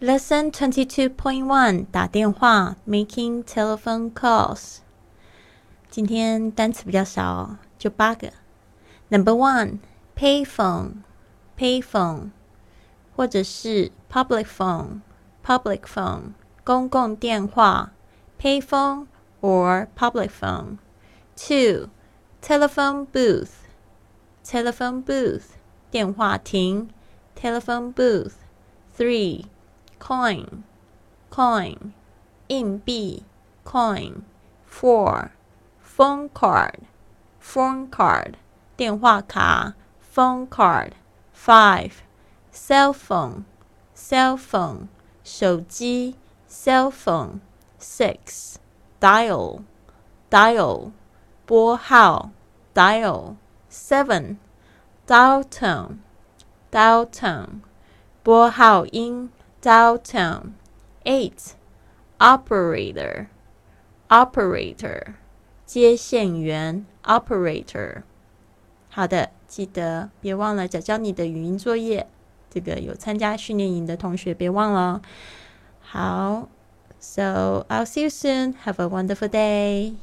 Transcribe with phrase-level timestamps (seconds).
[0.00, 4.78] Lesson twenty two point one 打电话 making telephone calls。
[5.88, 8.32] 今天单词比较少，就八个。
[9.10, 9.78] Number one
[10.16, 11.02] payphone
[11.56, 12.30] payphone，
[13.14, 15.02] 或者是 public phone
[15.44, 16.32] public phone
[16.64, 17.92] 公共电话
[18.40, 19.06] payphone
[19.40, 21.90] or public phone。Two
[22.42, 23.50] telephone booth
[24.44, 25.44] telephone booth
[25.92, 26.88] 电话亭
[27.40, 29.46] telephone booth。Three
[29.99, 30.63] coin,
[31.29, 31.93] coin,
[32.47, 33.23] 硬币
[33.63, 34.21] coin,
[34.65, 35.31] four,
[35.81, 36.81] phone card,
[37.41, 38.35] phone card,
[38.75, 40.91] 电话卡 phone card,
[41.33, 41.91] five,
[42.51, 43.43] cell phone,
[43.95, 44.87] cell phone,
[45.23, 46.15] 手机
[46.49, 47.39] cell phone,
[47.79, 48.55] six,
[48.99, 49.63] dial,
[50.29, 50.91] dial,
[51.45, 52.31] 拨号
[52.73, 53.35] dial,
[53.69, 54.37] seven,
[55.07, 55.97] dial tone,
[56.71, 57.61] dial tone,
[58.23, 59.31] 拨号音。
[59.67, 60.53] dial tone.
[61.03, 61.55] 8.
[62.19, 63.27] Operator.
[64.07, 65.15] Operator.
[65.65, 68.03] 接线员 operator。
[68.87, 72.07] 好的，记得别忘了找教你的语音作业。
[72.49, 75.01] 这个有参加训练营的同学别忘了。
[75.81, 76.47] 好
[76.99, 78.55] ，So I'll see you soon.
[78.63, 79.95] Have a wonderful day.